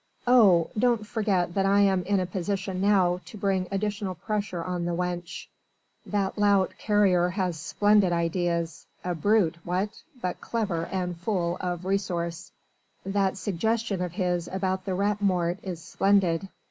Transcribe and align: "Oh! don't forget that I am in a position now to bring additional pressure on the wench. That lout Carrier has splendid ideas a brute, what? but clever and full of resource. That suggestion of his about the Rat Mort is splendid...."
"Oh! 0.25 0.71
don't 0.75 1.05
forget 1.05 1.53
that 1.53 1.67
I 1.67 1.81
am 1.81 2.01
in 2.05 2.19
a 2.19 2.25
position 2.25 2.81
now 2.81 3.21
to 3.25 3.37
bring 3.37 3.67
additional 3.69 4.15
pressure 4.15 4.63
on 4.63 4.85
the 4.85 4.95
wench. 4.95 5.45
That 6.07 6.39
lout 6.39 6.73
Carrier 6.79 7.29
has 7.29 7.55
splendid 7.59 8.11
ideas 8.11 8.87
a 9.03 9.13
brute, 9.13 9.57
what? 9.63 10.01
but 10.19 10.41
clever 10.41 10.87
and 10.87 11.15
full 11.15 11.55
of 11.61 11.85
resource. 11.85 12.51
That 13.05 13.37
suggestion 13.37 14.01
of 14.01 14.13
his 14.13 14.47
about 14.47 14.85
the 14.85 14.95
Rat 14.95 15.21
Mort 15.21 15.59
is 15.61 15.79
splendid...." 15.83 16.47